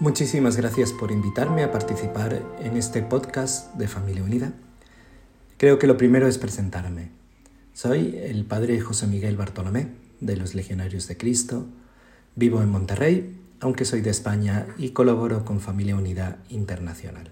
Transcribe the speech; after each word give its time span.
Muchísimas 0.00 0.56
gracias 0.56 0.92
por 0.92 1.12
invitarme 1.12 1.62
a 1.62 1.70
participar 1.70 2.42
en 2.60 2.76
este 2.76 3.00
podcast 3.00 3.72
de 3.76 3.86
Familia 3.86 4.24
Unida. 4.24 4.52
Creo 5.56 5.78
que 5.78 5.86
lo 5.86 5.96
primero 5.96 6.26
es 6.26 6.36
presentarme. 6.36 7.10
Soy 7.74 8.18
el 8.18 8.44
padre 8.44 8.80
José 8.80 9.06
Miguel 9.06 9.36
Bartolomé, 9.36 9.86
de 10.20 10.36
los 10.36 10.56
Legionarios 10.56 11.06
de 11.06 11.16
Cristo. 11.16 11.66
Vivo 12.34 12.60
en 12.60 12.70
Monterrey, 12.70 13.38
aunque 13.60 13.84
soy 13.84 14.00
de 14.00 14.10
España 14.10 14.66
y 14.78 14.90
colaboro 14.90 15.44
con 15.44 15.60
Familia 15.60 15.94
Unida 15.94 16.38
Internacional. 16.48 17.30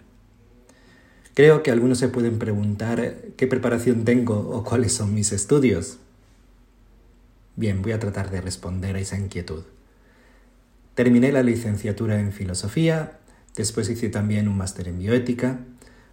Creo 1.34 1.64
que 1.64 1.72
algunos 1.72 1.98
se 1.98 2.08
pueden 2.08 2.38
preguntar 2.38 3.16
qué 3.36 3.48
preparación 3.48 4.04
tengo 4.04 4.38
o 4.38 4.62
cuáles 4.62 4.92
son 4.92 5.12
mis 5.14 5.32
estudios. 5.32 5.98
Bien, 7.56 7.82
voy 7.82 7.90
a 7.90 7.98
tratar 7.98 8.30
de 8.30 8.40
responder 8.40 8.94
a 8.94 9.00
esa 9.00 9.18
inquietud. 9.18 9.64
Terminé 10.94 11.32
la 11.32 11.42
licenciatura 11.42 12.20
en 12.20 12.32
filosofía, 12.32 13.18
después 13.56 13.88
hice 13.88 14.10
también 14.10 14.46
un 14.46 14.58
máster 14.58 14.88
en 14.88 14.98
bioética. 14.98 15.60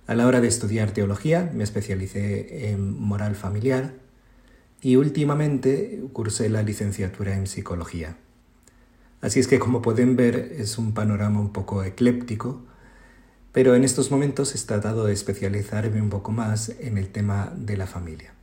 A 0.08 0.16
la 0.16 0.26
hora 0.26 0.40
de 0.40 0.48
estudiar 0.48 0.92
teología 0.92 1.52
me 1.54 1.66
especialicé 1.66 2.72
en 2.72 2.98
moral 2.98 3.36
familiar 3.36 3.94
y 4.82 4.96
últimamente 4.96 6.02
cursé 6.14 6.50
la 6.50 6.64
licenciatura 6.64 7.36
en 7.36 7.48
psicología. 7.48 8.16
Así 9.22 9.42
es 9.42 9.48
que 9.48 9.60
como 9.60 9.82
pueden 9.82 10.16
ver 10.16 10.38
es 10.58 10.78
un 10.78 10.94
panorama 10.94 11.42
un 11.42 11.52
poco 11.52 11.84
ecléptico, 11.84 12.64
pero 13.52 13.76
en 13.76 13.84
estos 13.84 14.12
momentos 14.12 14.56
he 14.56 14.66
tratado 14.66 15.06
de 15.06 15.14
especializarme 15.14 16.02
un 16.02 16.10
poco 16.10 16.32
más 16.32 16.70
en 16.80 16.98
el 16.98 17.10
tema 17.10 17.52
de 17.54 17.76
la 17.76 17.86
familia. 17.86 18.34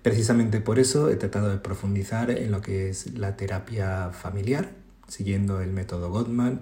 Precisamente 0.00 0.60
por 0.60 0.78
eso 0.78 1.10
he 1.10 1.16
tratado 1.16 1.50
de 1.50 1.58
profundizar 1.58 2.30
en 2.30 2.52
lo 2.52 2.62
que 2.62 2.88
es 2.88 3.12
la 3.18 3.36
terapia 3.36 4.10
familiar, 4.12 4.70
siguiendo 5.08 5.60
el 5.60 5.72
método 5.72 6.10
Gottman 6.10 6.60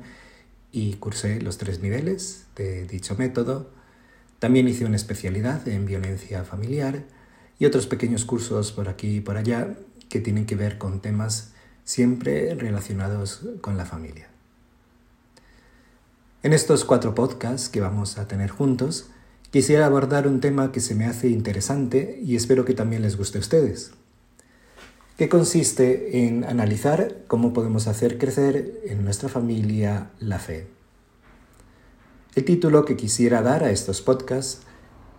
y 0.73 0.95
cursé 0.95 1.41
los 1.41 1.59
tres 1.59 1.81
niveles 1.81 2.47
de 2.57 2.87
dicho 2.87 3.17
método. 3.17 3.71
También 4.39 4.69
hice 4.69 4.85
una 4.85 4.97
especialidad 4.97 5.67
en 5.69 5.87
violencia 5.87 6.45
familiar 6.45 7.05
y 7.59 7.67
otros 7.67 7.87
pequeños 7.87 8.25
cursos 8.25 8.73
por 8.73 8.89
aquí 8.89 9.17
y 9.17 9.21
por 9.21 9.37
allá 9.37 9.77
que 10.09 10.21
tienen 10.21 10.47
que 10.47 10.57
ver 10.57 10.79
con 10.79 11.01
temas 11.01 11.53
siempre 11.85 12.55
relacionados 12.55 13.43
con 13.61 13.77
la 13.77 13.87
familia. 13.87 14.29
En 16.43 16.53
estos 16.53 16.85
cuatro 16.85 17.15
podcasts 17.15 17.69
que 17.69 17.81
vamos 17.81 18.19
a 18.19 18.29
tener 18.29 18.51
juntos, 18.51 19.09
quisiera 19.51 19.87
abordar 19.87 20.29
un 20.29 20.41
tema 20.41 20.71
que 20.71 20.81
se 20.81 20.95
me 20.95 21.07
hace 21.07 21.29
interesante 21.29 22.21
y 22.23 22.37
espero 22.37 22.65
que 22.65 22.75
también 22.75 23.03
les 23.03 23.17
guste 23.17 23.39
a 23.39 23.41
ustedes, 23.41 23.93
que 25.17 25.31
consiste 25.31 26.27
en 26.27 26.45
analizar 26.45 27.23
cómo 27.27 27.55
podemos 27.55 27.87
hacer 27.87 28.19
crecer 28.19 28.83
en 28.85 29.03
nuestra 29.03 29.31
familia 29.31 30.11
la 30.19 30.39
fe. 30.39 30.69
El 32.35 32.45
título 32.45 32.85
que 32.85 32.97
quisiera 32.97 33.41
dar 33.41 33.65
a 33.65 33.71
estos 33.71 34.03
podcasts 34.03 34.61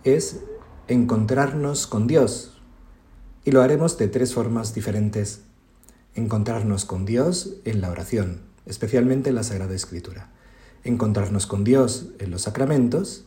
es 0.04 0.38
encontrarnos 0.86 1.88
con 1.88 2.06
Dios. 2.06 2.60
Y 3.44 3.50
lo 3.50 3.60
haremos 3.60 3.98
de 3.98 4.06
tres 4.06 4.34
formas 4.34 4.72
diferentes. 4.72 5.40
Encontrarnos 6.14 6.84
con 6.84 7.04
Dios 7.04 7.56
en 7.64 7.80
la 7.80 7.90
oración, 7.90 8.42
especialmente 8.66 9.30
en 9.30 9.34
la 9.34 9.42
Sagrada 9.42 9.74
Escritura. 9.74 10.30
Encontrarnos 10.84 11.48
con 11.48 11.64
Dios 11.64 12.10
en 12.20 12.30
los 12.30 12.42
sacramentos. 12.42 13.24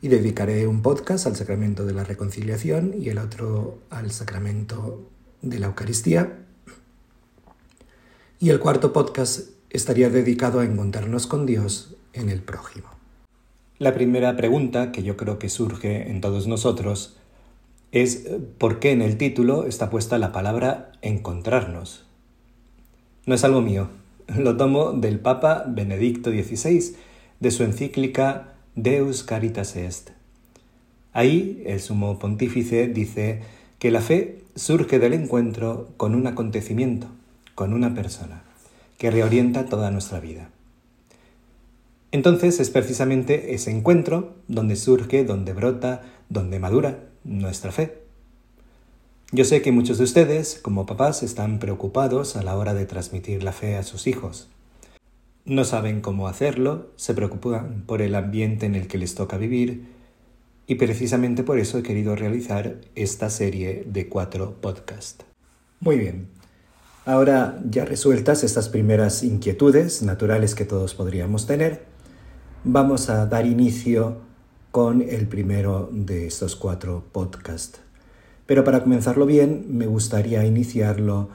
Y 0.00 0.08
dedicaré 0.08 0.66
un 0.66 0.82
podcast 0.82 1.28
al 1.28 1.36
sacramento 1.36 1.86
de 1.86 1.94
la 1.94 2.02
reconciliación 2.02 2.94
y 2.98 3.10
el 3.10 3.18
otro 3.18 3.78
al 3.90 4.10
sacramento 4.10 5.08
de 5.44 5.58
la 5.58 5.66
Eucaristía. 5.66 6.38
Y 8.40 8.50
el 8.50 8.60
cuarto 8.60 8.92
podcast 8.92 9.50
estaría 9.70 10.10
dedicado 10.10 10.60
a 10.60 10.64
encontrarnos 10.64 11.26
con 11.26 11.46
Dios 11.46 11.96
en 12.12 12.30
el 12.30 12.42
prójimo. 12.42 12.88
La 13.78 13.94
primera 13.94 14.36
pregunta 14.36 14.92
que 14.92 15.02
yo 15.02 15.16
creo 15.16 15.38
que 15.38 15.48
surge 15.48 16.10
en 16.10 16.20
todos 16.20 16.46
nosotros 16.46 17.16
es 17.92 18.26
¿por 18.58 18.80
qué 18.80 18.92
en 18.92 19.02
el 19.02 19.16
título 19.16 19.66
está 19.66 19.90
puesta 19.90 20.18
la 20.18 20.32
palabra 20.32 20.92
encontrarnos? 21.02 22.06
No 23.26 23.34
es 23.34 23.44
algo 23.44 23.60
mío, 23.60 23.88
lo 24.36 24.56
tomo 24.56 24.92
del 24.92 25.18
Papa 25.18 25.64
Benedicto 25.66 26.30
XVI, 26.30 26.96
de 27.40 27.50
su 27.50 27.64
encíclica 27.64 28.54
Deus 28.74 29.24
Caritas 29.24 29.76
Est. 29.76 30.10
Ahí 31.12 31.62
el 31.66 31.80
sumo 31.80 32.18
pontífice 32.18 32.88
dice 32.88 33.42
que 33.78 33.90
la 33.90 34.00
fe 34.00 34.43
surge 34.54 34.98
del 34.98 35.14
encuentro 35.14 35.88
con 35.96 36.14
un 36.14 36.26
acontecimiento, 36.26 37.08
con 37.54 37.72
una 37.72 37.94
persona, 37.94 38.42
que 38.98 39.10
reorienta 39.10 39.66
toda 39.66 39.90
nuestra 39.90 40.20
vida. 40.20 40.50
Entonces 42.12 42.60
es 42.60 42.70
precisamente 42.70 43.54
ese 43.54 43.72
encuentro 43.72 44.34
donde 44.46 44.76
surge, 44.76 45.24
donde 45.24 45.52
brota, 45.52 46.02
donde 46.28 46.60
madura 46.60 47.00
nuestra 47.24 47.72
fe. 47.72 47.98
Yo 49.32 49.44
sé 49.44 49.62
que 49.62 49.72
muchos 49.72 49.98
de 49.98 50.04
ustedes, 50.04 50.60
como 50.62 50.86
papás, 50.86 51.24
están 51.24 51.58
preocupados 51.58 52.36
a 52.36 52.44
la 52.44 52.56
hora 52.56 52.72
de 52.72 52.86
transmitir 52.86 53.42
la 53.42 53.50
fe 53.50 53.76
a 53.76 53.82
sus 53.82 54.06
hijos. 54.06 54.48
No 55.44 55.64
saben 55.64 56.00
cómo 56.00 56.28
hacerlo, 56.28 56.86
se 56.94 57.14
preocupan 57.14 57.82
por 57.84 58.00
el 58.00 58.14
ambiente 58.14 58.66
en 58.66 58.76
el 58.76 58.86
que 58.86 58.98
les 58.98 59.16
toca 59.16 59.36
vivir, 59.36 59.86
y 60.66 60.76
precisamente 60.76 61.42
por 61.42 61.58
eso 61.58 61.78
he 61.78 61.82
querido 61.82 62.16
realizar 62.16 62.76
esta 62.94 63.30
serie 63.30 63.84
de 63.86 64.08
cuatro 64.08 64.60
podcasts. 64.60 65.24
Muy 65.80 65.98
bien, 65.98 66.28
ahora 67.04 67.60
ya 67.68 67.84
resueltas 67.84 68.44
estas 68.44 68.68
primeras 68.68 69.22
inquietudes 69.22 70.02
naturales 70.02 70.54
que 70.54 70.64
todos 70.64 70.94
podríamos 70.94 71.46
tener, 71.46 71.84
vamos 72.64 73.10
a 73.10 73.26
dar 73.26 73.46
inicio 73.46 74.18
con 74.70 75.02
el 75.02 75.28
primero 75.28 75.88
de 75.92 76.26
estos 76.26 76.56
cuatro 76.56 77.04
podcasts. 77.12 77.80
Pero 78.46 78.64
para 78.64 78.82
comenzarlo 78.82 79.26
bien, 79.26 79.66
me 79.68 79.86
gustaría 79.86 80.44
iniciarlo 80.44 81.28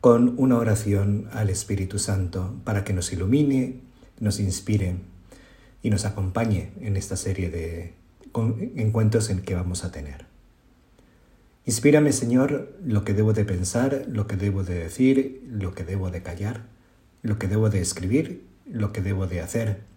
con 0.00 0.34
una 0.36 0.56
oración 0.56 1.28
al 1.32 1.48
Espíritu 1.48 1.98
Santo 1.98 2.56
para 2.64 2.82
que 2.82 2.92
nos 2.92 3.12
ilumine, 3.12 3.76
nos 4.18 4.40
inspire 4.40 4.96
y 5.82 5.90
nos 5.90 6.04
acompañe 6.04 6.72
en 6.80 6.96
esta 6.96 7.16
serie 7.16 7.50
de 7.50 8.01
encuentros 8.76 9.30
en 9.30 9.42
que 9.42 9.54
vamos 9.54 9.84
a 9.84 9.90
tener. 9.90 10.26
Inspírame, 11.64 12.12
Señor, 12.12 12.76
lo 12.84 13.04
que 13.04 13.14
debo 13.14 13.32
de 13.32 13.44
pensar, 13.44 14.04
lo 14.08 14.26
que 14.26 14.36
debo 14.36 14.64
de 14.64 14.74
decir, 14.74 15.42
lo 15.48 15.74
que 15.74 15.84
debo 15.84 16.10
de 16.10 16.22
callar, 16.22 16.66
lo 17.22 17.38
que 17.38 17.46
debo 17.46 17.70
de 17.70 17.80
escribir, 17.80 18.44
lo 18.66 18.92
que 18.92 19.00
debo 19.00 19.26
de 19.26 19.40
hacer 19.40 19.92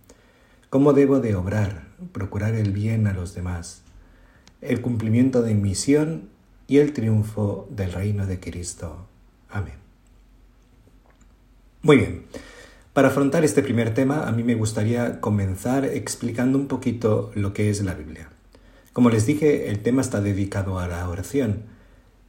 cómo 0.75 0.91
debo 0.91 1.21
de 1.21 1.35
obrar, 1.35 1.87
procurar 2.11 2.53
el 2.53 2.73
bien 2.73 3.07
a 3.07 3.13
los 3.13 3.33
demás, 3.33 3.81
el 4.59 4.81
cumplimiento 4.81 5.41
de 5.41 5.53
mi 5.53 5.69
misión 5.69 6.27
y 6.67 6.79
el 6.79 6.91
triunfo 6.91 7.69
del 7.71 7.93
reino 7.93 8.25
de 8.25 8.41
Cristo. 8.41 9.07
Amén. 9.49 9.75
Muy 11.81 11.95
bien. 11.95 12.25
Para 12.95 13.09
afrontar 13.09 13.43
este 13.43 13.61
primer 13.61 13.93
tema, 13.93 14.25
a 14.25 14.31
mí 14.31 14.41
me 14.43 14.55
gustaría 14.55 15.19
comenzar 15.19 15.83
explicando 15.83 16.57
un 16.57 16.69
poquito 16.69 17.29
lo 17.35 17.51
que 17.51 17.69
es 17.69 17.83
la 17.83 17.93
Biblia. 17.93 18.29
Como 18.93 19.09
les 19.09 19.25
dije, 19.25 19.67
el 19.69 19.79
tema 19.79 20.01
está 20.01 20.21
dedicado 20.21 20.79
a 20.79 20.87
la 20.87 21.09
oración, 21.09 21.63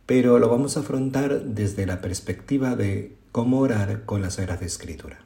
pero 0.07 0.41
lo 0.41 0.49
vamos 0.49 0.77
a 0.77 0.81
afrontar 0.81 1.45
desde 1.45 1.87
la 1.87 2.01
perspectiva 2.01 2.75
de 2.75 3.15
cómo 3.31 3.61
orar 3.61 4.07
con 4.07 4.23
la 4.23 4.31
Sagrada 4.31 4.67
Escritura. 4.67 5.21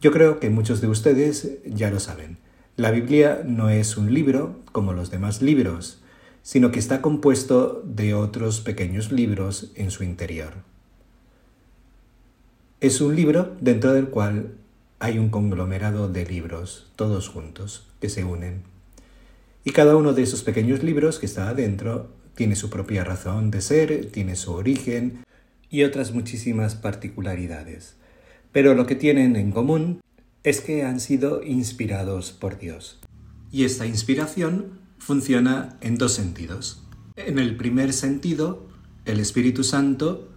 Yo 0.00 0.10
creo 0.10 0.40
que 0.40 0.48
muchos 0.48 0.80
de 0.80 0.88
ustedes 0.88 1.58
ya 1.66 1.90
lo 1.90 2.00
saben. 2.00 2.38
La 2.76 2.92
Biblia 2.92 3.42
no 3.44 3.68
es 3.68 3.98
un 3.98 4.14
libro 4.14 4.60
como 4.72 4.94
los 4.94 5.10
demás 5.10 5.42
libros, 5.42 6.02
sino 6.42 6.72
que 6.72 6.78
está 6.78 7.02
compuesto 7.02 7.82
de 7.84 8.14
otros 8.14 8.62
pequeños 8.62 9.12
libros 9.12 9.70
en 9.74 9.90
su 9.90 10.02
interior. 10.02 10.54
Es 12.84 13.00
un 13.00 13.16
libro 13.16 13.56
dentro 13.62 13.94
del 13.94 14.08
cual 14.08 14.56
hay 14.98 15.16
un 15.16 15.30
conglomerado 15.30 16.10
de 16.10 16.26
libros, 16.26 16.92
todos 16.96 17.30
juntos, 17.30 17.86
que 17.98 18.10
se 18.10 18.24
unen. 18.24 18.60
Y 19.64 19.70
cada 19.70 19.96
uno 19.96 20.12
de 20.12 20.22
esos 20.22 20.42
pequeños 20.42 20.82
libros 20.82 21.18
que 21.18 21.24
está 21.24 21.48
adentro 21.48 22.10
tiene 22.34 22.56
su 22.56 22.68
propia 22.68 23.02
razón 23.02 23.50
de 23.50 23.62
ser, 23.62 24.10
tiene 24.12 24.36
su 24.36 24.52
origen 24.52 25.24
y 25.70 25.84
otras 25.84 26.12
muchísimas 26.12 26.74
particularidades. 26.74 27.94
Pero 28.52 28.74
lo 28.74 28.84
que 28.84 28.96
tienen 28.96 29.36
en 29.36 29.50
común 29.50 30.02
es 30.42 30.60
que 30.60 30.84
han 30.84 31.00
sido 31.00 31.42
inspirados 31.42 32.32
por 32.32 32.58
Dios. 32.58 33.00
Y 33.50 33.64
esta 33.64 33.86
inspiración 33.86 34.78
funciona 34.98 35.78
en 35.80 35.96
dos 35.96 36.12
sentidos. 36.12 36.82
En 37.16 37.38
el 37.38 37.56
primer 37.56 37.94
sentido, 37.94 38.68
el 39.06 39.20
Espíritu 39.20 39.64
Santo 39.64 40.28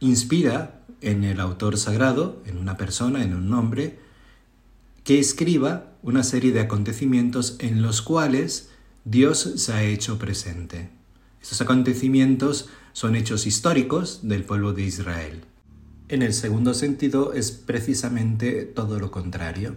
inspira 0.00 0.83
en 1.04 1.24
el 1.24 1.40
autor 1.40 1.78
sagrado, 1.78 2.42
en 2.46 2.58
una 2.58 2.76
persona, 2.76 3.22
en 3.22 3.34
un 3.34 3.48
nombre, 3.48 3.98
que 5.04 5.18
escriba 5.18 5.92
una 6.02 6.22
serie 6.22 6.52
de 6.52 6.60
acontecimientos 6.60 7.56
en 7.58 7.82
los 7.82 8.02
cuales 8.02 8.70
Dios 9.04 9.52
se 9.56 9.72
ha 9.72 9.82
hecho 9.82 10.18
presente. 10.18 10.90
Estos 11.42 11.60
acontecimientos 11.60 12.68
son 12.92 13.16
hechos 13.16 13.46
históricos 13.46 14.20
del 14.22 14.44
pueblo 14.44 14.72
de 14.72 14.82
Israel. 14.82 15.44
En 16.08 16.22
el 16.22 16.32
segundo 16.32 16.74
sentido 16.74 17.34
es 17.34 17.50
precisamente 17.50 18.64
todo 18.64 18.98
lo 18.98 19.10
contrario. 19.10 19.74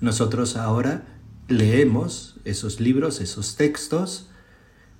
Nosotros 0.00 0.56
ahora 0.56 1.06
leemos 1.48 2.36
esos 2.44 2.80
libros, 2.80 3.20
esos 3.20 3.56
textos, 3.56 4.28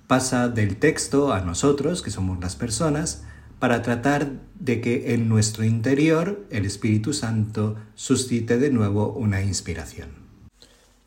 pasa 0.07 0.49
del 0.49 0.77
texto 0.77 1.33
a 1.33 1.41
nosotros, 1.41 2.01
que 2.01 2.11
somos 2.11 2.39
las 2.39 2.55
personas, 2.55 3.23
para 3.65 3.81
tratar 3.81 4.29
de 4.59 4.79
que 4.79 5.15
en 5.15 5.27
nuestro 5.27 5.63
interior 5.63 6.45
el 6.51 6.67
Espíritu 6.67 7.13
Santo 7.13 7.75
suscite 7.95 8.59
de 8.59 8.69
nuevo 8.69 9.11
una 9.13 9.41
inspiración. 9.41 10.09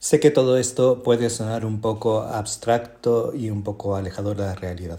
Sé 0.00 0.18
que 0.18 0.32
todo 0.32 0.58
esto 0.58 1.04
puede 1.04 1.30
sonar 1.30 1.64
un 1.64 1.80
poco 1.80 2.22
abstracto 2.22 3.32
y 3.32 3.50
un 3.50 3.62
poco 3.62 3.94
alejador 3.94 4.38
de 4.38 4.42
la 4.42 4.56
realidad. 4.56 4.98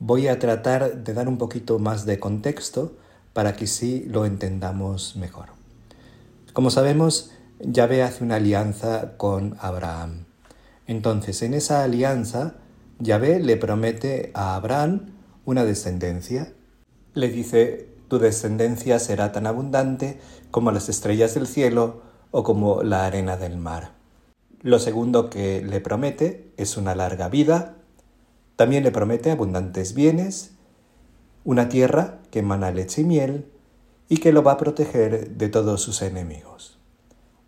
Voy 0.00 0.26
a 0.26 0.40
tratar 0.40 1.04
de 1.04 1.14
dar 1.14 1.28
un 1.28 1.38
poquito 1.38 1.78
más 1.78 2.06
de 2.06 2.18
contexto 2.18 2.96
para 3.32 3.54
que 3.54 3.68
sí 3.68 4.04
lo 4.08 4.26
entendamos 4.26 5.14
mejor. 5.14 5.50
Como 6.54 6.70
sabemos, 6.70 7.30
Yahvé 7.60 8.02
hace 8.02 8.24
una 8.24 8.34
alianza 8.34 9.16
con 9.16 9.56
Abraham. 9.60 10.24
Entonces, 10.88 11.40
en 11.42 11.54
esa 11.54 11.84
alianza, 11.84 12.54
Yahvé 12.98 13.38
le 13.38 13.56
promete 13.56 14.32
a 14.34 14.56
Abraham 14.56 15.12
una 15.44 15.64
descendencia 15.64 16.52
le 17.16 17.30
dice, 17.30 17.88
tu 18.08 18.18
descendencia 18.18 18.98
será 18.98 19.32
tan 19.32 19.46
abundante 19.46 20.20
como 20.50 20.70
las 20.70 20.88
estrellas 20.88 21.34
del 21.34 21.46
cielo 21.46 22.02
o 22.30 22.44
como 22.44 22.82
la 22.82 23.06
arena 23.06 23.36
del 23.38 23.56
mar. 23.56 23.92
Lo 24.60 24.78
segundo 24.78 25.30
que 25.30 25.62
le 25.62 25.80
promete 25.80 26.52
es 26.58 26.76
una 26.76 26.94
larga 26.94 27.28
vida, 27.28 27.76
también 28.54 28.84
le 28.84 28.90
promete 28.90 29.30
abundantes 29.30 29.94
bienes, 29.94 30.52
una 31.42 31.70
tierra 31.70 32.18
que 32.30 32.40
emana 32.40 32.70
leche 32.70 33.00
y 33.00 33.04
miel 33.04 33.46
y 34.08 34.18
que 34.18 34.32
lo 34.32 34.42
va 34.42 34.52
a 34.52 34.58
proteger 34.58 35.30
de 35.30 35.48
todos 35.48 35.80
sus 35.80 36.02
enemigos. 36.02 36.78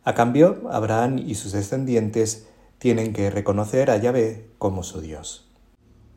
A 0.02 0.14
cambio, 0.14 0.62
Abraham 0.70 1.18
y 1.18 1.34
sus 1.34 1.52
descendientes 1.52 2.46
tienen 2.78 3.12
que 3.12 3.30
reconocer 3.30 3.90
a 3.90 3.98
Yahvé 3.98 4.48
como 4.56 4.82
su 4.82 5.02
Dios. 5.02 5.47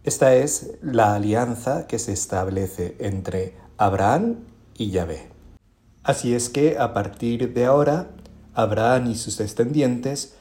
Esta 0.03 0.33
es 0.33 0.80
la 0.81 1.13
alianza 1.13 1.86
que 1.86 2.00
se 2.00 2.12
establece 2.12 2.95
entre 3.00 3.56
Abraham 3.77 4.38
y 4.75 4.89
Yahvé. 4.89 5.30
Así 6.01 6.33
es 6.33 6.50
que 6.50 6.80
a 6.80 6.92
partir 6.92 7.53
de 7.53 7.65
ahora, 7.65 8.09
Abraham 8.56 9.12
y 9.12 9.15
sus 9.15 9.38
descendientes 9.38 10.33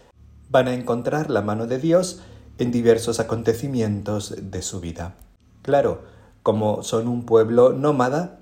van 0.49 0.67
a 0.67 0.73
encontrar 0.73 1.29
la 1.29 1.43
mano 1.43 1.67
de 1.67 1.79
Dios 1.79 2.23
en 2.57 2.73
diversos 2.73 3.21
acontecimientos 3.21 4.35
de 4.41 4.63
su 4.63 4.81
vida. 4.81 5.17
Claro, 5.61 6.05
como 6.43 6.83
son 6.83 7.07
un 7.07 7.27
pueblo 7.27 7.75
nómada, 7.75 8.41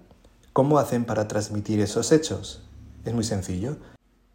¿cómo 0.52 0.78
hacen 0.78 1.04
para 1.04 1.26
transmitir 1.26 1.80
esos 1.80 2.12
hechos? 2.12 2.62
Es 3.04 3.12
muy 3.12 3.24
sencillo. 3.24 3.76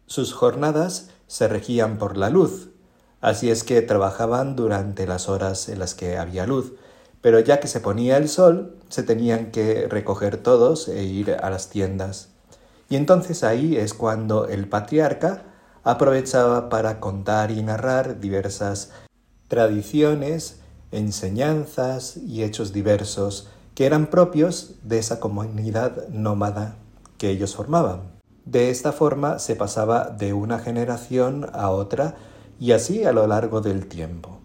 Sus 0.06 0.34
jornadas 0.34 1.08
se 1.28 1.48
regían 1.48 1.96
por 1.96 2.18
la 2.18 2.28
luz, 2.28 2.68
Así 3.24 3.50
es 3.50 3.64
que 3.64 3.80
trabajaban 3.80 4.54
durante 4.54 5.06
las 5.06 5.30
horas 5.30 5.70
en 5.70 5.78
las 5.78 5.94
que 5.94 6.18
había 6.18 6.44
luz, 6.44 6.74
pero 7.22 7.40
ya 7.40 7.58
que 7.58 7.68
se 7.68 7.80
ponía 7.80 8.18
el 8.18 8.28
sol, 8.28 8.76
se 8.90 9.02
tenían 9.02 9.50
que 9.50 9.88
recoger 9.88 10.36
todos 10.36 10.88
e 10.88 11.04
ir 11.04 11.30
a 11.32 11.48
las 11.48 11.70
tiendas. 11.70 12.28
Y 12.90 12.96
entonces 12.96 13.42
ahí 13.42 13.78
es 13.78 13.94
cuando 13.94 14.46
el 14.46 14.68
patriarca 14.68 15.44
aprovechaba 15.84 16.68
para 16.68 17.00
contar 17.00 17.50
y 17.50 17.62
narrar 17.62 18.20
diversas 18.20 18.90
tradiciones, 19.48 20.60
enseñanzas 20.92 22.18
y 22.18 22.42
hechos 22.42 22.74
diversos 22.74 23.48
que 23.74 23.86
eran 23.86 24.08
propios 24.08 24.74
de 24.82 24.98
esa 24.98 25.18
comunidad 25.18 26.08
nómada 26.08 26.76
que 27.16 27.30
ellos 27.30 27.56
formaban. 27.56 28.02
De 28.44 28.68
esta 28.68 28.92
forma 28.92 29.38
se 29.38 29.56
pasaba 29.56 30.10
de 30.10 30.34
una 30.34 30.58
generación 30.58 31.48
a 31.54 31.70
otra 31.70 32.16
y 32.58 32.72
así 32.72 33.04
a 33.04 33.12
lo 33.12 33.26
largo 33.26 33.60
del 33.60 33.86
tiempo. 33.86 34.38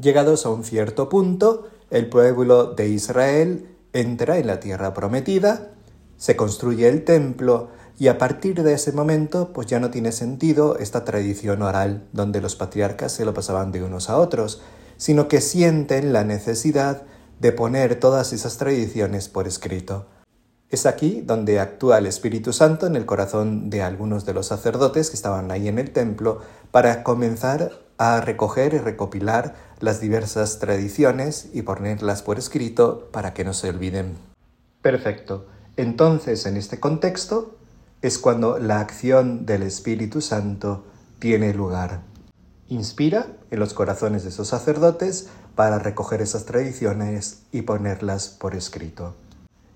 Llegados 0.00 0.46
a 0.46 0.50
un 0.50 0.64
cierto 0.64 1.08
punto, 1.08 1.68
el 1.90 2.08
pueblo 2.08 2.72
de 2.72 2.88
Israel 2.88 3.66
entra 3.92 4.38
en 4.38 4.46
la 4.46 4.60
tierra 4.60 4.94
prometida, 4.94 5.70
se 6.16 6.36
construye 6.36 6.88
el 6.88 7.04
templo 7.04 7.68
y 7.98 8.08
a 8.08 8.18
partir 8.18 8.62
de 8.62 8.74
ese 8.74 8.92
momento 8.92 9.52
pues 9.52 9.66
ya 9.66 9.80
no 9.80 9.90
tiene 9.90 10.12
sentido 10.12 10.78
esta 10.78 11.04
tradición 11.04 11.62
oral 11.62 12.06
donde 12.12 12.40
los 12.40 12.56
patriarcas 12.56 13.12
se 13.12 13.24
lo 13.24 13.34
pasaban 13.34 13.72
de 13.72 13.82
unos 13.82 14.08
a 14.08 14.16
otros, 14.16 14.62
sino 14.96 15.28
que 15.28 15.40
sienten 15.40 16.12
la 16.12 16.24
necesidad 16.24 17.02
de 17.40 17.52
poner 17.52 17.98
todas 17.98 18.32
esas 18.32 18.58
tradiciones 18.58 19.28
por 19.28 19.46
escrito. 19.46 20.06
Es 20.70 20.86
aquí 20.86 21.20
donde 21.20 21.58
actúa 21.58 21.98
el 21.98 22.06
Espíritu 22.06 22.52
Santo 22.52 22.86
en 22.86 22.94
el 22.94 23.04
corazón 23.04 23.70
de 23.70 23.82
algunos 23.82 24.24
de 24.24 24.34
los 24.34 24.46
sacerdotes 24.46 25.10
que 25.10 25.16
estaban 25.16 25.50
ahí 25.50 25.66
en 25.66 25.80
el 25.80 25.90
templo 25.90 26.42
para 26.70 27.02
comenzar 27.02 27.72
a 27.98 28.20
recoger 28.20 28.74
y 28.74 28.78
recopilar 28.78 29.56
las 29.80 30.00
diversas 30.00 30.60
tradiciones 30.60 31.48
y 31.52 31.62
ponerlas 31.62 32.22
por 32.22 32.38
escrito 32.38 33.08
para 33.10 33.34
que 33.34 33.44
no 33.44 33.52
se 33.52 33.68
olviden. 33.68 34.16
Perfecto. 34.80 35.46
Entonces, 35.76 36.46
en 36.46 36.56
este 36.56 36.78
contexto, 36.78 37.56
es 38.00 38.18
cuando 38.18 38.58
la 38.58 38.78
acción 38.78 39.46
del 39.46 39.64
Espíritu 39.64 40.20
Santo 40.20 40.84
tiene 41.18 41.52
lugar. 41.52 42.02
Inspira 42.68 43.26
en 43.50 43.58
los 43.58 43.74
corazones 43.74 44.22
de 44.22 44.28
esos 44.28 44.46
sacerdotes 44.46 45.28
para 45.56 45.80
recoger 45.80 46.22
esas 46.22 46.44
tradiciones 46.44 47.42
y 47.50 47.62
ponerlas 47.62 48.28
por 48.28 48.54
escrito. 48.54 49.16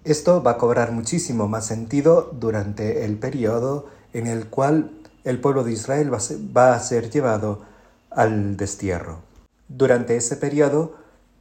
Esto 0.04 0.42
va 0.42 0.52
a 0.52 0.58
cobrar 0.58 0.92
muchísimo 0.92 1.48
más 1.48 1.66
sentido 1.66 2.30
durante 2.38 3.06
el 3.06 3.16
periodo 3.16 3.86
en 4.12 4.26
el 4.26 4.48
cual 4.48 4.90
el 5.24 5.40
pueblo 5.40 5.64
de 5.64 5.72
Israel 5.72 6.12
va 6.12 6.74
a 6.74 6.80
ser 6.80 7.08
llevado 7.08 7.62
al 8.10 8.58
destierro. 8.58 9.20
Durante 9.68 10.16
ese 10.16 10.36
periodo, 10.36 10.96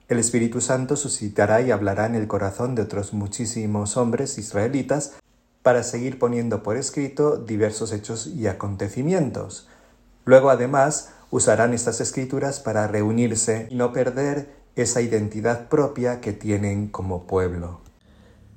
el 0.07 0.17
Espíritu 0.17 0.61
Santo 0.61 0.95
suscitará 0.95 1.59
y 1.59 1.71
hablará 1.71 2.05
en 2.05 2.15
el 2.15 2.27
corazón 2.27 2.73
de 2.73 2.83
otros 2.83 3.11
muchísimos 3.11 3.97
hombres 3.97 4.37
israelitas 4.37 5.11
para 5.61 5.83
seguir 5.83 6.17
poniendo 6.17 6.63
por 6.63 6.77
escrito 6.77 7.35
diversos 7.35 7.91
hechos 7.91 8.27
y 8.27 8.47
acontecimientos. 8.47 9.67
Luego, 10.23 10.49
además, 10.49 11.09
usarán 11.31 11.73
estas 11.73 11.99
escrituras 11.99 12.61
para 12.61 12.87
reunirse 12.87 13.67
y 13.69 13.75
no 13.75 13.91
perder 13.91 14.53
esa 14.77 15.01
identidad 15.01 15.67
propia 15.67 16.21
que 16.21 16.31
tienen 16.31 16.87
como 16.87 17.27
pueblo. 17.27 17.82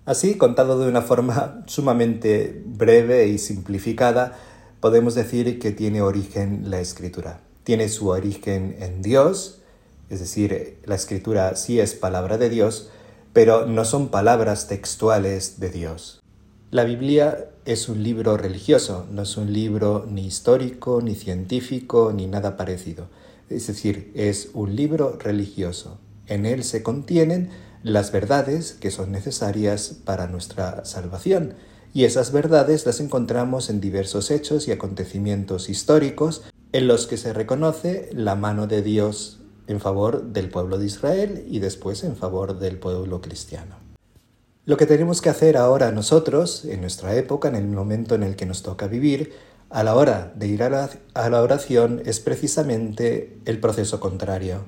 Así, 0.06 0.36
contado 0.36 0.78
de 0.78 0.88
una 0.88 1.02
forma 1.02 1.64
sumamente 1.66 2.62
breve 2.64 3.26
y 3.26 3.38
simplificada, 3.38 4.38
podemos 4.80 5.16
decir 5.16 5.58
que 5.58 5.72
tiene 5.72 6.00
origen 6.00 6.70
la 6.70 6.80
escritura. 6.80 7.40
Tiene 7.64 7.88
su 7.88 8.08
origen 8.08 8.76
en 8.78 9.02
Dios, 9.02 9.62
es 10.08 10.20
decir, 10.20 10.78
la 10.84 10.94
escritura 10.94 11.56
sí 11.56 11.80
es 11.80 11.94
palabra 11.94 12.38
de 12.38 12.48
Dios, 12.48 12.90
pero 13.32 13.66
no 13.66 13.84
son 13.84 14.08
palabras 14.08 14.68
textuales 14.68 15.58
de 15.58 15.70
Dios. 15.70 16.22
La 16.70 16.84
Biblia 16.84 17.50
es 17.64 17.88
un 17.88 18.04
libro 18.04 18.36
religioso, 18.36 19.06
no 19.10 19.22
es 19.22 19.36
un 19.36 19.52
libro 19.52 20.06
ni 20.08 20.24
histórico, 20.24 21.00
ni 21.02 21.16
científico, 21.16 22.12
ni 22.14 22.28
nada 22.28 22.56
parecido. 22.56 23.08
Es 23.50 23.66
decir, 23.66 24.12
es 24.14 24.50
un 24.54 24.76
libro 24.76 25.18
religioso. 25.18 25.98
En 26.28 26.46
él 26.46 26.62
se 26.62 26.84
contienen 26.84 27.50
las 27.86 28.10
verdades 28.10 28.72
que 28.72 28.90
son 28.90 29.12
necesarias 29.12 29.94
para 30.04 30.26
nuestra 30.26 30.84
salvación. 30.84 31.54
Y 31.94 32.02
esas 32.02 32.32
verdades 32.32 32.84
las 32.84 32.98
encontramos 32.98 33.70
en 33.70 33.80
diversos 33.80 34.32
hechos 34.32 34.66
y 34.66 34.72
acontecimientos 34.72 35.68
históricos 35.68 36.42
en 36.72 36.88
los 36.88 37.06
que 37.06 37.16
se 37.16 37.32
reconoce 37.32 38.10
la 38.12 38.34
mano 38.34 38.66
de 38.66 38.82
Dios 38.82 39.38
en 39.68 39.78
favor 39.78 40.32
del 40.32 40.50
pueblo 40.50 40.78
de 40.78 40.86
Israel 40.86 41.44
y 41.48 41.60
después 41.60 42.02
en 42.02 42.16
favor 42.16 42.58
del 42.58 42.76
pueblo 42.76 43.20
cristiano. 43.20 43.76
Lo 44.64 44.76
que 44.76 44.86
tenemos 44.86 45.22
que 45.22 45.30
hacer 45.30 45.56
ahora 45.56 45.92
nosotros, 45.92 46.64
en 46.64 46.80
nuestra 46.80 47.14
época, 47.14 47.46
en 47.46 47.54
el 47.54 47.68
momento 47.68 48.16
en 48.16 48.24
el 48.24 48.34
que 48.34 48.46
nos 48.46 48.64
toca 48.64 48.88
vivir, 48.88 49.32
a 49.70 49.84
la 49.84 49.94
hora 49.94 50.32
de 50.34 50.48
ir 50.48 50.64
a 50.64 50.70
la, 50.70 51.40
oración, 51.40 52.02
es 52.04 52.18
precisamente 52.18 53.38
el 53.44 53.60
proceso 53.60 54.00
contrario. 54.00 54.64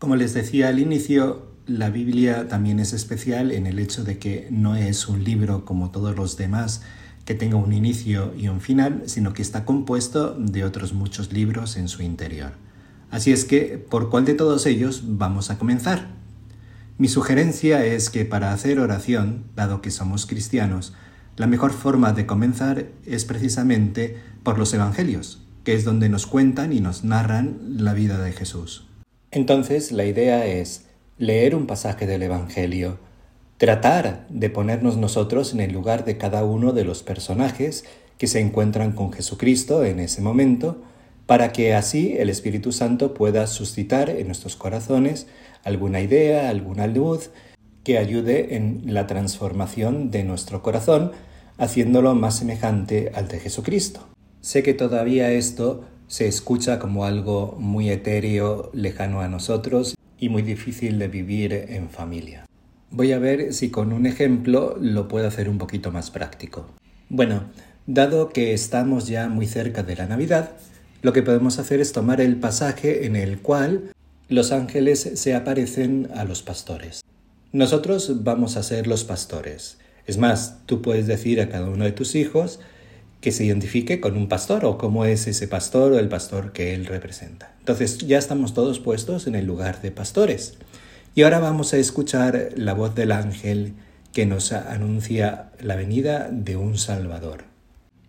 Como 0.00 0.16
les 0.16 0.34
decía 0.34 0.66
al 0.66 0.80
inicio, 0.80 1.55
la 1.66 1.90
Biblia 1.90 2.48
también 2.48 2.78
es 2.78 2.92
especial 2.92 3.50
en 3.50 3.66
el 3.66 3.78
hecho 3.78 4.04
de 4.04 4.18
que 4.18 4.46
no 4.50 4.76
es 4.76 5.08
un 5.08 5.24
libro 5.24 5.64
como 5.64 5.90
todos 5.90 6.16
los 6.16 6.36
demás 6.36 6.82
que 7.24 7.34
tenga 7.34 7.56
un 7.56 7.72
inicio 7.72 8.32
y 8.36 8.46
un 8.48 8.60
final, 8.60 9.02
sino 9.06 9.32
que 9.32 9.42
está 9.42 9.64
compuesto 9.64 10.36
de 10.38 10.64
otros 10.64 10.92
muchos 10.92 11.32
libros 11.32 11.76
en 11.76 11.88
su 11.88 12.02
interior. 12.02 12.52
Así 13.10 13.32
es 13.32 13.44
que, 13.44 13.78
¿por 13.78 14.10
cuál 14.10 14.24
de 14.24 14.34
todos 14.34 14.64
ellos 14.66 15.02
vamos 15.04 15.50
a 15.50 15.58
comenzar? 15.58 16.06
Mi 16.98 17.08
sugerencia 17.08 17.84
es 17.84 18.10
que 18.10 18.24
para 18.24 18.52
hacer 18.52 18.78
oración, 18.78 19.44
dado 19.56 19.82
que 19.82 19.90
somos 19.90 20.26
cristianos, 20.26 20.94
la 21.36 21.48
mejor 21.48 21.72
forma 21.72 22.12
de 22.12 22.26
comenzar 22.26 22.86
es 23.04 23.24
precisamente 23.24 24.16
por 24.44 24.56
los 24.56 24.72
Evangelios, 24.72 25.42
que 25.64 25.74
es 25.74 25.84
donde 25.84 26.08
nos 26.08 26.26
cuentan 26.26 26.72
y 26.72 26.80
nos 26.80 27.02
narran 27.02 27.58
la 27.76 27.92
vida 27.92 28.18
de 28.22 28.32
Jesús. 28.32 28.86
Entonces, 29.32 29.90
la 29.90 30.06
idea 30.06 30.46
es 30.46 30.86
leer 31.18 31.54
un 31.54 31.66
pasaje 31.66 32.06
del 32.06 32.22
Evangelio, 32.22 32.98
tratar 33.56 34.26
de 34.28 34.50
ponernos 34.50 34.96
nosotros 34.98 35.54
en 35.54 35.60
el 35.60 35.72
lugar 35.72 36.04
de 36.04 36.18
cada 36.18 36.44
uno 36.44 36.72
de 36.72 36.84
los 36.84 37.02
personajes 37.02 37.84
que 38.18 38.26
se 38.26 38.40
encuentran 38.40 38.92
con 38.92 39.12
Jesucristo 39.12 39.84
en 39.84 39.98
ese 40.00 40.20
momento, 40.20 40.82
para 41.26 41.52
que 41.52 41.74
así 41.74 42.14
el 42.18 42.28
Espíritu 42.28 42.70
Santo 42.70 43.14
pueda 43.14 43.46
suscitar 43.46 44.10
en 44.10 44.26
nuestros 44.26 44.56
corazones 44.56 45.26
alguna 45.64 46.00
idea, 46.00 46.50
alguna 46.50 46.86
luz 46.86 47.30
que 47.82 47.98
ayude 47.98 48.56
en 48.56 48.82
la 48.86 49.06
transformación 49.06 50.10
de 50.10 50.22
nuestro 50.22 50.62
corazón, 50.62 51.12
haciéndolo 51.58 52.14
más 52.14 52.36
semejante 52.38 53.10
al 53.14 53.28
de 53.28 53.40
Jesucristo. 53.40 54.06
Sé 54.40 54.62
que 54.62 54.74
todavía 54.74 55.30
esto 55.30 55.84
se 56.08 56.28
escucha 56.28 56.78
como 56.78 57.04
algo 57.04 57.56
muy 57.58 57.90
etéreo, 57.90 58.70
lejano 58.72 59.20
a 59.20 59.28
nosotros 59.28 59.95
y 60.18 60.28
muy 60.28 60.42
difícil 60.42 60.98
de 60.98 61.08
vivir 61.08 61.52
en 61.52 61.90
familia. 61.90 62.46
Voy 62.90 63.12
a 63.12 63.18
ver 63.18 63.52
si 63.52 63.70
con 63.70 63.92
un 63.92 64.06
ejemplo 64.06 64.76
lo 64.80 65.08
puedo 65.08 65.26
hacer 65.26 65.48
un 65.48 65.58
poquito 65.58 65.90
más 65.90 66.10
práctico. 66.10 66.66
Bueno, 67.08 67.44
dado 67.86 68.28
que 68.28 68.52
estamos 68.52 69.06
ya 69.06 69.28
muy 69.28 69.46
cerca 69.46 69.82
de 69.82 69.96
la 69.96 70.06
Navidad, 70.06 70.52
lo 71.02 71.12
que 71.12 71.22
podemos 71.22 71.58
hacer 71.58 71.80
es 71.80 71.92
tomar 71.92 72.20
el 72.20 72.36
pasaje 72.36 73.06
en 73.06 73.16
el 73.16 73.38
cual 73.38 73.92
los 74.28 74.50
ángeles 74.52 75.10
se 75.14 75.34
aparecen 75.34 76.08
a 76.14 76.24
los 76.24 76.42
pastores. 76.42 77.02
Nosotros 77.52 78.24
vamos 78.24 78.56
a 78.56 78.62
ser 78.62 78.86
los 78.86 79.04
pastores. 79.04 79.78
Es 80.06 80.18
más, 80.18 80.58
tú 80.66 80.82
puedes 80.82 81.06
decir 81.06 81.40
a 81.40 81.48
cada 81.48 81.68
uno 81.68 81.84
de 81.84 81.92
tus 81.92 82.14
hijos 82.14 82.60
que 83.20 83.32
se 83.32 83.44
identifique 83.44 84.00
con 84.00 84.16
un 84.16 84.28
pastor 84.28 84.64
o 84.64 84.78
cómo 84.78 85.04
es 85.04 85.26
ese 85.26 85.48
pastor 85.48 85.92
o 85.92 85.98
el 85.98 86.08
pastor 86.08 86.52
que 86.52 86.74
él 86.74 86.86
representa. 86.86 87.54
Entonces 87.60 87.98
ya 87.98 88.18
estamos 88.18 88.54
todos 88.54 88.78
puestos 88.78 89.26
en 89.26 89.34
el 89.34 89.46
lugar 89.46 89.82
de 89.82 89.90
pastores. 89.90 90.54
Y 91.14 91.22
ahora 91.22 91.38
vamos 91.38 91.72
a 91.72 91.78
escuchar 91.78 92.50
la 92.56 92.74
voz 92.74 92.94
del 92.94 93.10
ángel 93.10 93.74
que 94.12 94.26
nos 94.26 94.52
anuncia 94.52 95.50
la 95.60 95.76
venida 95.76 96.28
de 96.30 96.56
un 96.56 96.78
Salvador. 96.78 97.44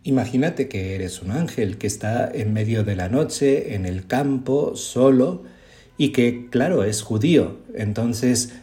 Imagínate 0.04 0.70
que 0.70 0.96
eres 0.96 1.22
un 1.22 1.32
ángel 1.32 1.78
que 1.78 1.88
está 1.88 2.30
en 2.34 2.54
medio 2.54 2.84
de 2.84 2.96
la 2.96 3.10
noche, 3.10 3.76
en 3.76 3.86
el 3.86 4.08
campo, 4.08 4.76
solo, 4.76 5.44
y 5.98 6.10
que, 6.10 6.48
claro, 6.50 6.84
es 6.84 7.02
judío. 7.02 7.58
Entonces, 7.76 8.54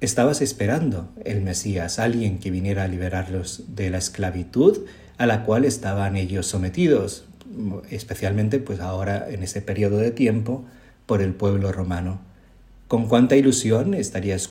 estabas 0.00 0.42
esperando 0.42 1.10
el 1.24 1.40
Mesías, 1.40 1.98
alguien 1.98 2.38
que 2.38 2.50
viniera 2.50 2.84
a 2.84 2.88
liberarlos 2.88 3.64
de 3.74 3.90
la 3.90 3.98
esclavitud 3.98 4.86
a 5.18 5.26
la 5.26 5.44
cual 5.44 5.64
estaban 5.64 6.16
ellos 6.16 6.46
sometidos, 6.46 7.24
especialmente 7.90 8.58
pues 8.58 8.80
ahora 8.80 9.28
en 9.30 9.42
ese 9.42 9.62
periodo 9.62 9.98
de 9.98 10.10
tiempo 10.10 10.64
por 11.06 11.22
el 11.22 11.34
pueblo 11.34 11.72
romano. 11.72 12.20
¿Con 12.88 13.08
cuánta 13.08 13.36
ilusión 13.36 13.94
estarías? 13.94 14.50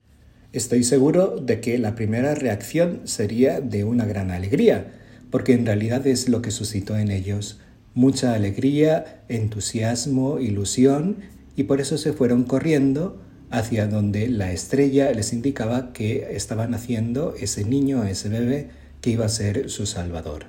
Estoy 0.53 0.83
seguro 0.83 1.37
de 1.37 1.61
que 1.61 1.77
la 1.77 1.95
primera 1.95 2.35
reacción 2.35 3.01
sería 3.05 3.61
de 3.61 3.83
una 3.83 4.05
gran 4.05 4.31
alegría, 4.31 4.91
porque 5.29 5.53
en 5.53 5.65
realidad 5.65 6.05
es 6.07 6.27
lo 6.27 6.41
que 6.41 6.51
suscitó 6.51 6.97
en 6.97 7.11
ellos 7.11 7.59
mucha 7.93 8.33
alegría, 8.33 9.23
entusiasmo, 9.27 10.39
ilusión, 10.39 11.17
y 11.55 11.63
por 11.63 11.81
eso 11.81 11.97
se 11.97 12.13
fueron 12.13 12.43
corriendo 12.43 13.21
hacia 13.49 13.87
donde 13.87 14.29
la 14.29 14.51
estrella 14.53 15.11
les 15.11 15.33
indicaba 15.33 15.91
que 15.91 16.29
estaba 16.31 16.67
naciendo 16.67 17.35
ese 17.37 17.65
niño, 17.65 18.05
ese 18.05 18.29
bebé, 18.29 18.69
que 19.01 19.09
iba 19.09 19.25
a 19.25 19.29
ser 19.29 19.69
su 19.69 19.85
salvador. 19.85 20.45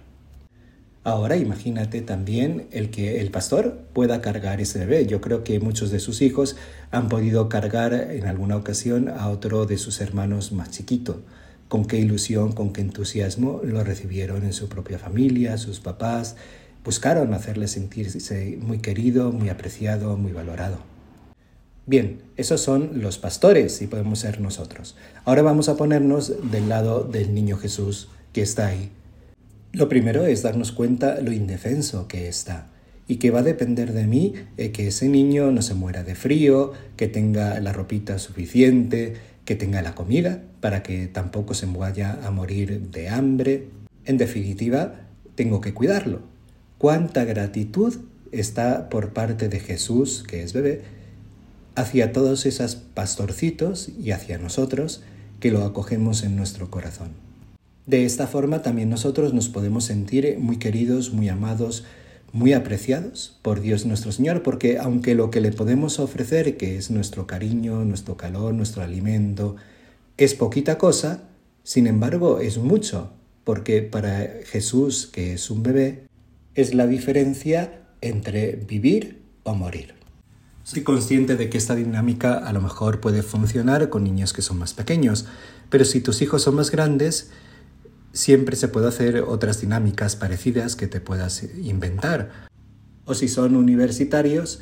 Ahora 1.05 1.37
imagínate 1.37 2.01
también 2.01 2.69
el 2.71 2.91
que 2.91 3.21
el 3.21 3.33
pastor 3.33 3.81
pueda 3.93 4.21
cargar 4.21 4.61
ese 4.61 4.79
bebé. 4.79 5.05
Yo 5.07 5.21
creo 5.21 5.43
que 5.43 5.59
muchos 5.59 5.91
de 5.91 5.99
sus 5.99 6.23
hijos 6.23 6.57
han 6.93 7.09
podido 7.09 7.49
cargar 7.49 7.93
en 7.93 8.25
alguna 8.27 8.57
ocasión 8.57 9.09
a 9.09 9.29
otro 9.29 9.67
de 9.67 9.79
sus 9.79 10.01
hermanos 10.01 10.53
más 10.53 10.71
chiquito. 10.71 11.21
Con 11.67 11.87
qué 11.87 11.99
ilusión, 11.99 12.53
con 12.53 12.73
qué 12.73 12.83
entusiasmo 12.83 13.63
lo 13.65 13.83
recibieron 13.83 14.45
en 14.45 14.53
su 14.53 14.69
propia 14.69 15.01
familia, 15.01 15.59
sus 15.59 15.81
papás. 15.81 16.37
Buscaron 16.85 17.35
hacerle 17.35 17.67
sentirse 17.67 18.57
muy 18.61 18.79
querido, 18.79 19.33
muy 19.33 19.49
apreciado, 19.49 20.17
muy 20.17 20.33
valorado. 20.33 20.79
Bien, 21.85 22.21
esos 22.37 22.61
son 22.61 23.03
los 23.03 23.19
pastores 23.19 23.83
y 23.83 23.89
podemos 23.89 24.21
ser 24.21 24.41
nosotros. 24.41 24.95
Ahora 25.25 25.43
vamos 25.43 25.69
a 25.69 25.77
ponernos 25.77 26.33
del 26.53 26.69
lado 26.69 27.03
del 27.03 27.35
niño 27.35 27.57
Jesús 27.57 28.09
que 28.33 28.43
está 28.43 28.67
ahí 28.67 28.91
lo 29.73 29.89
primero 29.89 30.27
es 30.27 30.43
darnos 30.43 30.71
cuenta 30.71 31.19
lo 31.23 31.33
indefenso 31.33 32.07
que 32.07 32.29
está 32.29 32.67
y 33.09 33.17
que 33.17 33.31
va 33.31 33.41
a 33.41 33.43
depender 33.43 33.95
de 33.95 34.07
mí 34.07 34.35
eh, 34.59 34.71
que 34.71 34.89
ese 34.89 35.09
niño 35.09 35.51
no 35.51 35.63
se 35.63 35.73
muera 35.73 36.05
de 36.05 36.15
frío, 36.15 36.73
que 36.97 37.09
tenga 37.09 37.59
la 37.59 37.73
ropita 37.73 38.19
suficiente, 38.19 39.15
que 39.47 39.57
tenga 39.57 39.81
la 39.81 39.95
comida 39.95 40.43
para 40.61 40.83
que 40.83 41.07
tampoco 41.07 41.55
se 41.55 41.65
vaya 41.65 42.19
a 42.23 42.31
morir 42.31 42.91
de 42.91 43.09
hambre. 43.09 43.69
En 44.05 44.19
definitiva, 44.19 45.07
tengo 45.37 45.63
que 45.63 45.73
cuidarlo. 45.73 46.21
Cuánta 46.77 47.25
gratitud 47.25 47.97
está 48.31 48.91
por 48.91 49.15
parte 49.15 49.49
de 49.49 49.59
Jesús, 49.59 50.23
que 50.23 50.43
es 50.43 50.53
bebé, 50.53 50.83
hacia 51.77 52.13
todos 52.13 52.45
esos 52.45 52.77
pastorcitos 52.77 53.89
y 53.89 54.11
hacia 54.11 54.37
nosotros 54.37 55.03
que 55.41 55.51
lo 55.51 55.65
acogemos 55.65 56.25
en 56.25 56.37
nuestro 56.37 56.71
corazón. 56.71 57.32
De 57.87 58.05
esta 58.05 58.29
forma 58.29 58.63
también 58.63 58.91
nosotros 58.91 59.35
nos 59.35 59.49
podemos 59.49 59.85
sentir 59.85 60.37
muy 60.39 60.59
queridos, 60.59 61.13
muy 61.13 61.29
amados, 61.29 61.85
muy 62.33 62.53
apreciados 62.53 63.39
por 63.43 63.61
Dios 63.61 63.87
nuestro 63.87 64.13
Señor, 64.13 64.43
porque 64.43 64.79
aunque 64.79 65.15
lo 65.15 65.31
que 65.31 65.41
le 65.41 65.51
podemos 65.51 65.99
ofrecer, 65.99 66.57
que 66.57 66.77
es 66.77 66.91
nuestro 66.91 67.27
cariño, 67.27 67.85
nuestro 67.85 68.17
calor, 68.17 68.55
nuestro 68.55 68.83
alimento, 68.83 69.57
es 70.17 70.35
poquita 70.35 70.79
cosa, 70.79 71.25
sin 71.65 71.87
embargo 71.89 72.39
es 72.39 72.57
mucho, 72.59 73.11
porque 73.45 73.83
para 73.83 74.29
Jesús, 74.45 75.09
que 75.13 75.35
es 75.35 75.51
un 75.51 75.65
bebé, 75.65 76.07
es 76.55 76.75
la 76.75 76.87
diferencia 76.87 77.83
entre 78.01 78.57
vivir 78.57 79.23
o 79.43 79.55
morir. 79.55 79.95
Soy 80.63 80.83
consciente 80.83 81.35
de 81.37 81.51
que 81.51 81.59
esta 81.59 81.75
dinámica 81.75 82.35
a 82.35 82.53
lo 82.53 82.61
mejor 82.61 83.01
puede 83.01 83.23
funcionar 83.23 83.89
con 83.89 84.05
niños 84.05 84.33
que 84.33 84.43
son 84.43 84.59
más 84.59 84.73
pequeños, 84.73 85.27
pero 85.69 85.85
si 85.85 86.01
tus 86.01 86.23
hijos 86.23 86.43
son 86.43 86.55
más 86.55 86.71
grandes, 86.71 87.31
siempre 88.13 88.57
se 88.57 88.69
puede 88.69 88.89
hacer 88.89 89.23
otras 89.23 89.61
dinámicas 89.61 90.17
parecidas 90.17 90.77
que 90.77 90.87
te 90.87 91.01
puedas 91.01 91.45
inventar. 91.63 92.31
O 93.05 93.15
si 93.15 93.29
son 93.29 93.57
universitarios, 93.57 94.61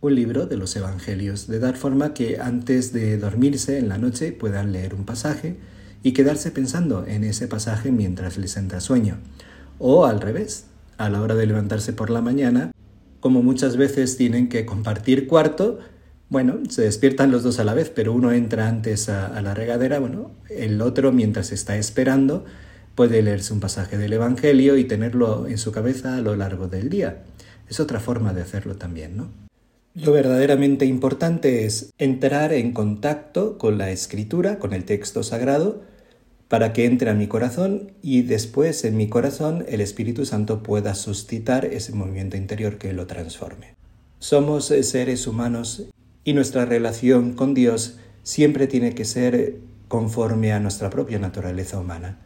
un 0.00 0.14
libro 0.14 0.46
de 0.46 0.56
los 0.56 0.76
Evangelios, 0.76 1.46
de 1.46 1.58
dar 1.58 1.76
forma 1.76 2.14
que 2.14 2.38
antes 2.38 2.92
de 2.92 3.16
dormirse 3.16 3.78
en 3.78 3.88
la 3.88 3.98
noche 3.98 4.32
puedan 4.32 4.72
leer 4.72 4.94
un 4.94 5.04
pasaje 5.04 5.56
y 6.02 6.12
quedarse 6.12 6.50
pensando 6.50 7.06
en 7.06 7.24
ese 7.24 7.48
pasaje 7.48 7.90
mientras 7.90 8.36
les 8.36 8.56
entra 8.56 8.80
sueño. 8.80 9.16
O 9.78 10.04
al 10.04 10.20
revés, 10.20 10.66
a 10.98 11.08
la 11.08 11.22
hora 11.22 11.34
de 11.34 11.46
levantarse 11.46 11.94
por 11.94 12.10
la 12.10 12.20
mañana, 12.20 12.70
como 13.20 13.42
muchas 13.42 13.78
veces 13.78 14.18
tienen 14.18 14.50
que 14.50 14.66
compartir 14.66 15.26
cuarto, 15.26 15.78
bueno, 16.28 16.58
se 16.68 16.82
despiertan 16.82 17.30
los 17.30 17.42
dos 17.42 17.58
a 17.58 17.64
la 17.64 17.74
vez, 17.74 17.90
pero 17.90 18.12
uno 18.12 18.32
entra 18.32 18.68
antes 18.68 19.08
a, 19.08 19.26
a 19.26 19.40
la 19.40 19.54
regadera, 19.54 19.98
bueno, 19.98 20.32
el 20.50 20.82
otro 20.82 21.12
mientras 21.12 21.50
está 21.50 21.76
esperando 21.78 22.44
Puede 22.94 23.22
leerse 23.22 23.52
un 23.52 23.60
pasaje 23.60 23.98
del 23.98 24.12
Evangelio 24.12 24.76
y 24.76 24.84
tenerlo 24.84 25.46
en 25.46 25.58
su 25.58 25.72
cabeza 25.72 26.16
a 26.16 26.20
lo 26.20 26.36
largo 26.36 26.68
del 26.68 26.88
día. 26.88 27.22
Es 27.68 27.80
otra 27.80 27.98
forma 27.98 28.32
de 28.32 28.42
hacerlo 28.42 28.76
también, 28.76 29.16
¿no? 29.16 29.28
Lo 29.94 30.12
verdaderamente 30.12 30.86
importante 30.86 31.64
es 31.66 31.92
entrar 31.98 32.52
en 32.52 32.72
contacto 32.72 33.58
con 33.58 33.78
la 33.78 33.90
escritura, 33.90 34.58
con 34.58 34.72
el 34.72 34.84
texto 34.84 35.22
sagrado, 35.22 35.82
para 36.48 36.72
que 36.72 36.84
entre 36.84 37.10
a 37.10 37.14
mi 37.14 37.26
corazón 37.26 37.92
y 38.02 38.22
después 38.22 38.84
en 38.84 38.96
mi 38.96 39.08
corazón 39.08 39.64
el 39.68 39.80
Espíritu 39.80 40.26
Santo 40.26 40.62
pueda 40.62 40.94
suscitar 40.94 41.64
ese 41.64 41.92
movimiento 41.92 42.36
interior 42.36 42.76
que 42.78 42.92
lo 42.92 43.06
transforme. 43.06 43.74
Somos 44.18 44.66
seres 44.66 45.26
humanos 45.26 45.84
y 46.24 46.32
nuestra 46.32 46.64
relación 46.64 47.34
con 47.34 47.54
Dios 47.54 47.96
siempre 48.22 48.66
tiene 48.66 48.94
que 48.94 49.04
ser 49.04 49.58
conforme 49.88 50.52
a 50.52 50.60
nuestra 50.60 50.90
propia 50.90 51.18
naturaleza 51.18 51.78
humana. 51.78 52.18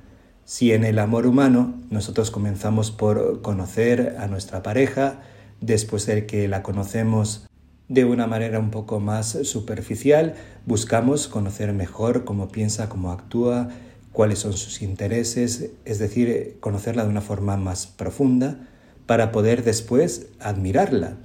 Si 0.50 0.72
en 0.72 0.84
el 0.84 0.98
amor 0.98 1.26
humano 1.26 1.74
nosotros 1.90 2.30
comenzamos 2.30 2.90
por 2.90 3.42
conocer 3.42 4.16
a 4.18 4.28
nuestra 4.28 4.62
pareja, 4.62 5.20
después 5.60 6.06
de 6.06 6.24
que 6.24 6.48
la 6.48 6.62
conocemos 6.62 7.46
de 7.88 8.06
una 8.06 8.26
manera 8.26 8.58
un 8.58 8.70
poco 8.70 8.98
más 8.98 9.36
superficial, 9.42 10.36
buscamos 10.64 11.28
conocer 11.28 11.74
mejor 11.74 12.24
cómo 12.24 12.48
piensa, 12.48 12.88
cómo 12.88 13.12
actúa, 13.12 13.68
cuáles 14.12 14.38
son 14.38 14.54
sus 14.54 14.80
intereses, 14.80 15.72
es 15.84 15.98
decir, 15.98 16.56
conocerla 16.60 17.04
de 17.04 17.10
una 17.10 17.20
forma 17.20 17.58
más 17.58 17.86
profunda 17.86 18.66
para 19.04 19.32
poder 19.32 19.64
después 19.64 20.28
admirarla. 20.40 21.18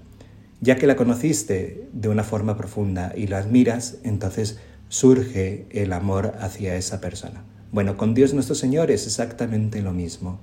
Ya 0.59 0.75
que 0.75 0.85
la 0.85 0.97
conociste 0.97 1.87
de 1.93 2.09
una 2.09 2.25
forma 2.25 2.57
profunda 2.57 3.13
y 3.15 3.27
la 3.27 3.37
admiras, 3.37 3.99
entonces 4.03 4.59
surge 4.89 5.65
el 5.71 5.93
amor 5.93 6.33
hacia 6.41 6.75
esa 6.75 6.99
persona. 6.99 7.45
Bueno, 7.73 7.97
con 7.97 8.13
Dios 8.13 8.35
nuestro 8.35 8.53
Señor 8.53 8.91
es 8.91 9.07
exactamente 9.07 9.81
lo 9.81 9.93
mismo. 9.93 10.39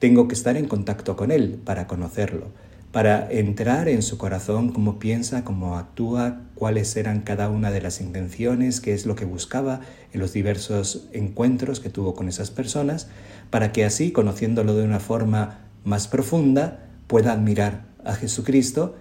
Tengo 0.00 0.26
que 0.26 0.34
estar 0.34 0.56
en 0.56 0.66
contacto 0.66 1.14
con 1.14 1.30
Él 1.30 1.60
para 1.64 1.86
conocerlo, 1.86 2.48
para 2.90 3.30
entrar 3.30 3.88
en 3.88 4.02
su 4.02 4.18
corazón, 4.18 4.72
cómo 4.72 4.98
piensa, 4.98 5.44
cómo 5.44 5.78
actúa, 5.78 6.40
cuáles 6.56 6.96
eran 6.96 7.20
cada 7.20 7.50
una 7.50 7.70
de 7.70 7.80
las 7.80 8.00
intenciones, 8.00 8.80
qué 8.80 8.94
es 8.94 9.06
lo 9.06 9.14
que 9.14 9.24
buscaba 9.24 9.82
en 10.12 10.18
los 10.18 10.32
diversos 10.32 11.06
encuentros 11.12 11.78
que 11.78 11.88
tuvo 11.88 12.16
con 12.16 12.28
esas 12.28 12.50
personas, 12.50 13.06
para 13.50 13.70
que 13.70 13.84
así, 13.84 14.10
conociéndolo 14.10 14.74
de 14.74 14.82
una 14.82 14.98
forma 14.98 15.60
más 15.84 16.08
profunda, 16.08 16.88
pueda 17.06 17.32
admirar 17.32 17.84
a 18.04 18.14
Jesucristo 18.16 18.96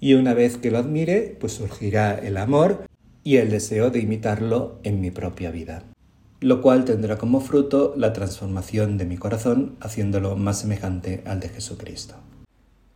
y 0.00 0.14
una 0.14 0.32
vez 0.32 0.56
que 0.56 0.70
lo 0.70 0.78
admire, 0.78 1.36
pues 1.38 1.52
surgirá 1.52 2.14
el 2.14 2.38
amor 2.38 2.86
y 3.24 3.36
el 3.36 3.50
deseo 3.50 3.90
de 3.90 3.98
imitarlo 3.98 4.80
en 4.84 5.02
mi 5.02 5.10
propia 5.10 5.50
vida 5.50 5.84
lo 6.40 6.62
cual 6.62 6.84
tendrá 6.84 7.18
como 7.18 7.40
fruto 7.40 7.94
la 7.96 8.12
transformación 8.12 8.98
de 8.98 9.04
mi 9.04 9.16
corazón, 9.16 9.76
haciéndolo 9.80 10.36
más 10.36 10.60
semejante 10.60 11.22
al 11.26 11.40
de 11.40 11.50
Jesucristo. 11.50 12.16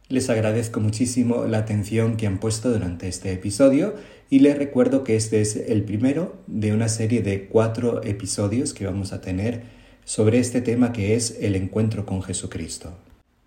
Les 0.08 0.28
agradezco 0.28 0.80
muchísimo 0.80 1.46
la 1.46 1.58
atención 1.58 2.16
que 2.16 2.26
han 2.26 2.38
puesto 2.38 2.70
durante 2.70 3.08
este 3.08 3.32
episodio 3.32 3.94
y 4.28 4.40
les 4.40 4.56
recuerdo 4.56 5.02
que 5.02 5.16
este 5.16 5.40
es 5.40 5.56
el 5.56 5.82
primero 5.82 6.36
de 6.46 6.72
una 6.72 6.88
serie 6.88 7.22
de 7.22 7.46
cuatro 7.46 8.02
episodios 8.02 8.74
que 8.74 8.86
vamos 8.86 9.12
a 9.12 9.20
tener 9.20 9.62
sobre 10.04 10.38
este 10.38 10.60
tema 10.60 10.92
que 10.92 11.14
es 11.14 11.38
el 11.40 11.56
encuentro 11.56 12.04
con 12.04 12.22
Jesucristo. 12.22 12.92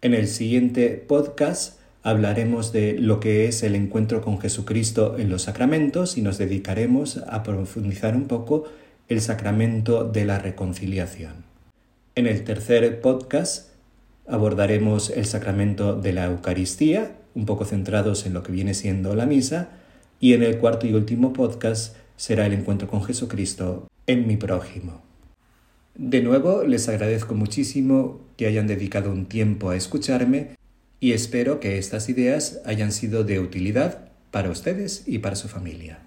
En 0.02 0.14
el 0.14 0.28
siguiente 0.28 0.90
podcast 0.90 1.80
hablaremos 2.04 2.72
de 2.72 2.94
lo 2.94 3.20
que 3.20 3.48
es 3.48 3.64
el 3.64 3.76
encuentro 3.76 4.22
con 4.22 4.40
Jesucristo 4.40 5.16
en 5.18 5.30
los 5.30 5.44
sacramentos 5.44 6.18
y 6.18 6.22
nos 6.22 6.38
dedicaremos 6.38 7.18
a 7.28 7.44
profundizar 7.44 8.16
un 8.16 8.28
poco 8.28 8.66
el 9.10 9.22
sacramento 9.22 10.04
de 10.04 10.26
la 10.26 10.40
reconciliación. 10.40 11.46
En 12.16 12.28
el 12.28 12.44
tercer 12.44 13.00
podcast 13.00 13.70
abordaremos 14.28 15.10
el 15.10 15.26
sacramento 15.26 15.96
de 15.96 16.14
la 16.14 16.26
Eucaristía, 16.26 17.16
un 17.34 17.46
poco 17.46 17.64
centrados 17.64 18.26
en 18.26 18.34
lo 18.34 18.44
que 18.44 18.52
viene 18.52 18.74
siendo 18.74 19.16
la 19.16 19.26
misa, 19.26 19.70
y 20.20 20.34
en 20.34 20.44
el 20.44 20.58
cuarto 20.58 20.88
y 20.88 20.94
último 20.94 21.32
podcast 21.32 21.96
será 22.18 22.46
el 22.46 22.54
encuentro 22.54 22.88
con 22.88 23.04
Jesucristo 23.04 23.88
en 24.08 24.28
mi 24.28 24.36
prójimo. 24.36 25.02
De 25.96 26.22
nuevo, 26.22 26.64
les 26.64 26.90
agradezco 26.90 27.34
muchísimo 27.34 28.22
que 28.36 28.48
hayan 28.48 28.68
dedicado 28.68 29.12
un 29.12 29.26
tiempo 29.26 29.70
a 29.70 29.76
escucharme 29.76 30.56
y 31.00 31.14
espero 31.14 31.60
que 31.60 31.78
estas 31.78 32.10
ideas 32.10 32.62
hayan 32.66 32.92
sido 32.92 33.24
de 33.24 33.40
utilidad 33.40 34.10
para 34.32 34.50
ustedes 34.50 35.04
y 35.08 35.20
para 35.20 35.36
su 35.36 35.48
familia. 35.48 36.07